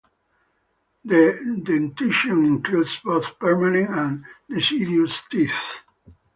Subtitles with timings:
[1.05, 5.83] The dentition includes both permanent and deciduous teeth.